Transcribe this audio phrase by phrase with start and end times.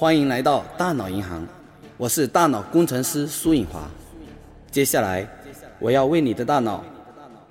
[0.00, 1.46] 欢迎来到大脑银行，
[1.98, 3.86] 我是大脑工程师苏颖华。
[4.70, 5.28] 接下来，
[5.78, 6.82] 我要为你的大脑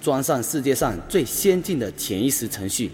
[0.02, 2.92] 装上世界上最先进的潜意识程序。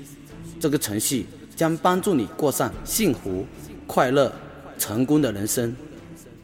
[0.59, 3.45] 这个程序将帮助你过上幸福、
[3.87, 4.29] 快乐、
[4.77, 5.73] 成功的人生。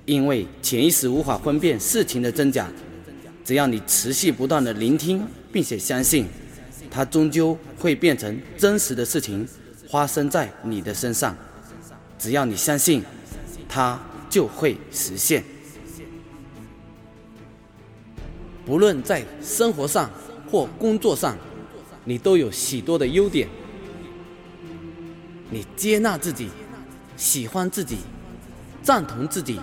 [0.06, 2.70] 因为潜意识无法分辨事情的真假，
[3.44, 6.26] 只要你持续不断的聆听，并且相信，
[6.90, 9.46] 它终究会变成真实的事情，
[9.90, 11.36] 发生在你的身上。
[12.22, 13.04] 只要你相信，
[13.68, 14.00] 它
[14.30, 15.44] 就会实现。
[18.64, 20.08] 不论在生活上
[20.52, 21.36] 或工作上，
[22.06, 23.50] 你都有许多的优点。
[25.50, 26.50] 你接纳自己，
[27.18, 27.98] 喜欢自己，
[28.84, 29.60] 赞同自己，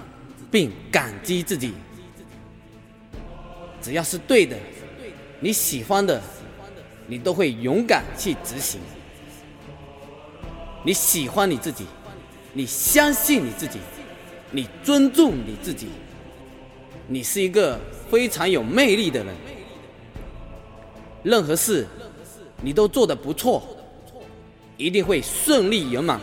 [0.51, 1.73] 并感激自己。
[3.81, 4.59] 只要是对的，
[5.39, 6.21] 你喜欢的，
[7.07, 8.81] 你都会勇敢去执行。
[10.85, 11.87] 你喜欢你自己。
[12.59, 13.79] 你相信你自己，
[14.51, 15.87] 你尊重你自己，
[17.07, 17.79] 你是一个
[18.11, 19.33] 非常有魅力的人。
[21.23, 21.87] 任何事
[22.61, 23.63] 你都做得不错，
[24.77, 26.21] 一定会顺利圆满。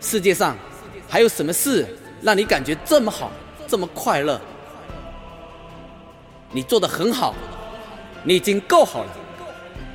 [0.00, 0.56] 世界上
[1.08, 1.86] 还有什么事
[2.20, 3.30] 让你感觉这么好，
[3.68, 4.40] 这么快乐？
[6.50, 7.36] 你做的很好，
[8.24, 9.16] 你已经够好了，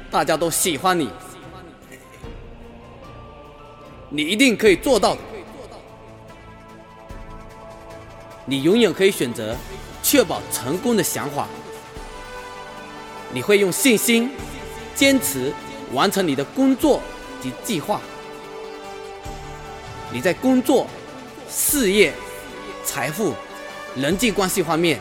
[0.09, 1.09] 大家都喜欢你。
[4.09, 5.21] 你一定可以做到的。
[8.45, 9.55] 你永远可以选择
[10.01, 11.47] 确保成功的想法。
[13.31, 14.31] 你会用信心、
[14.95, 15.53] 坚持
[15.93, 16.99] 完成你的工作
[17.39, 18.01] 及计划。
[20.11, 20.87] 你在工作、
[21.47, 22.11] 事业、
[22.83, 23.35] 财富、
[23.95, 24.99] 人际关系方面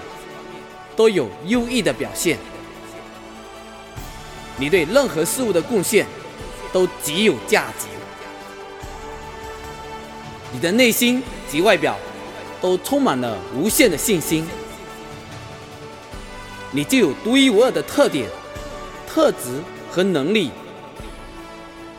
[0.95, 2.37] 都有优异的表现。
[4.59, 6.07] 你对任何事物的贡献
[6.71, 7.98] 都极有价值。
[10.53, 11.97] 你的内心及外表
[12.61, 14.47] 都充满了无限的信心，
[16.71, 18.29] 你就有独一无二的特点、
[19.07, 19.61] 特质
[19.91, 20.51] 和能力。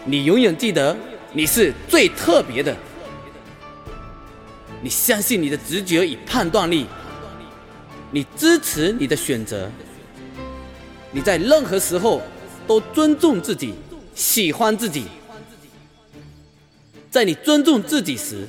[0.06, 0.96] 你永远记得
[1.32, 2.76] 你是最特别的。
[4.81, 6.88] 你相信你的直觉与判断力，
[8.12, 9.70] 你支持你的选择。
[11.12, 12.22] 你在任何时候
[12.66, 13.74] 都尊重自己，
[14.16, 15.06] 喜欢自己。
[17.19, 18.47] 在你尊重自己时，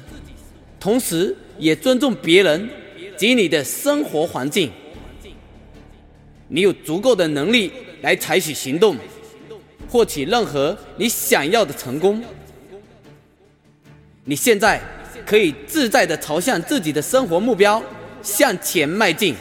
[0.78, 2.70] 同时也尊重别人
[3.16, 4.70] 及你的生活环境。
[6.46, 7.72] 你有足够的能力
[8.02, 8.96] 来采取行动，
[9.88, 12.22] 获取任何你想要的成功。
[14.22, 14.80] 你现在
[15.26, 17.82] 可以自在的朝向自己的生活目标
[18.22, 19.34] 向前迈进。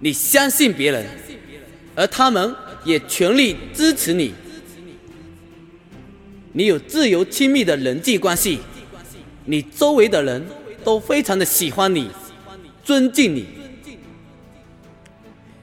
[0.00, 1.06] 你相信别人，
[1.94, 2.54] 而他们
[2.84, 4.34] 也全力支持你。
[6.52, 8.58] 你有自由亲密的人际关系，
[9.44, 10.44] 你周围的人
[10.82, 12.10] 都非常的喜欢你，
[12.84, 13.46] 尊敬你。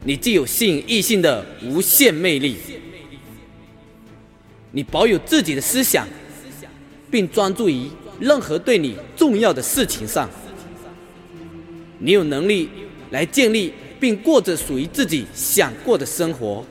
[0.05, 2.55] 你既有吸引异性的无限魅力，
[4.71, 6.07] 你保有自己的思想，
[7.11, 10.29] 并专注于任何对你重要的事情上。
[11.99, 12.69] 你有能力
[13.09, 16.65] 来建立并过着属于自己想过的生活。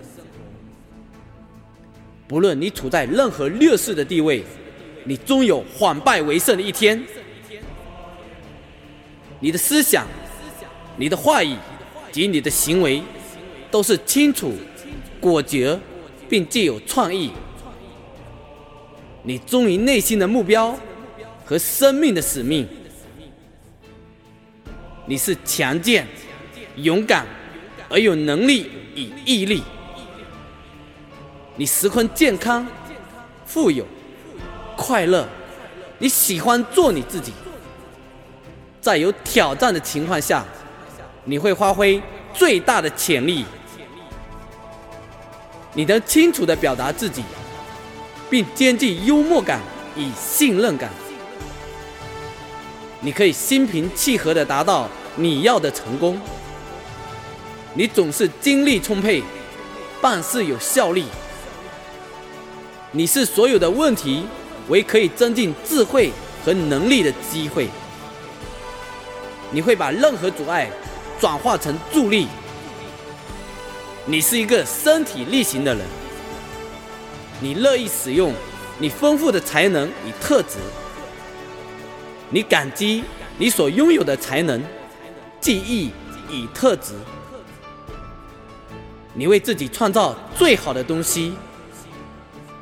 [2.29, 4.43] 不论你处在任何劣势的地位，
[5.05, 7.01] 你终有反败为胜的一天。
[9.39, 10.07] 你的思想、
[10.97, 11.55] 你的话语
[12.11, 13.03] 及你的行为，
[13.71, 14.55] 都是清楚、
[15.21, 15.79] 果决，
[16.29, 17.31] 并具有创意。
[19.23, 20.77] 你忠于内心的目标
[21.45, 22.67] 和生命的使命。
[25.07, 26.05] 你是强健、
[26.77, 27.25] 勇敢
[27.89, 28.67] 而有能力
[28.97, 29.63] 与毅力。
[31.59, 32.67] 你十分健康、
[33.47, 33.85] 富有、
[34.77, 35.27] 快乐，
[35.99, 37.33] 你喜欢做你自己。
[38.81, 40.45] 在有挑战的情况下，
[41.25, 42.01] 你会发挥
[42.35, 43.47] 最大的潜力。
[45.73, 47.23] 你能清楚地表达自己，
[48.29, 49.61] 并兼具幽默感
[49.97, 50.91] 与信任感。
[53.01, 56.21] 你可以心平气和地达到你要的成功。
[57.73, 59.23] 你总是精力充沛，
[60.03, 61.03] 办事有效率。
[62.97, 64.25] 你是所有的问题
[64.69, 66.11] 为可以增进智慧
[66.43, 67.69] 和能力的机会。
[69.51, 70.71] 你会把任何阻碍
[71.21, 72.27] 转化成助力。
[74.07, 75.85] 你是一个身体力行的人。
[77.39, 78.33] 你乐意使用
[78.79, 80.57] 你丰富的才能与特质。
[82.31, 83.05] 你感激
[83.37, 84.63] 你所拥有的才能、
[85.39, 85.91] 记忆
[86.31, 86.95] 与特质。
[89.13, 91.35] 你为自己创造最好的东西。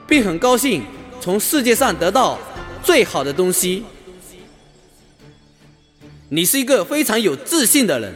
[0.07, 0.83] 并很高兴
[1.21, 2.39] 从世界上得到
[2.83, 3.85] 最好的东西。
[6.29, 8.13] 你是一个非常有自信的人，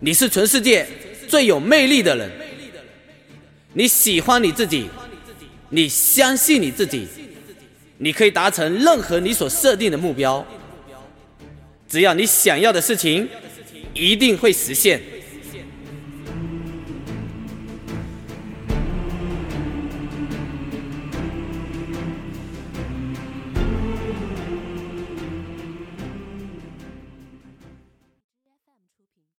[0.00, 0.86] 你是全世界
[1.28, 2.30] 最有魅力的人。
[3.74, 4.88] 你喜欢你自己，
[5.70, 7.06] 你相信你自己，
[7.98, 10.44] 你可以达成任何你所设定的目标。
[11.88, 13.28] 只要你想要的事情，
[13.92, 15.00] 一定会实现。